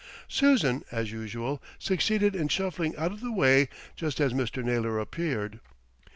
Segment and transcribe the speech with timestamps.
[0.27, 4.63] Susan, as usual, succeeded in shuffling out of the way just as Mr.
[4.63, 5.59] Naylor appeared.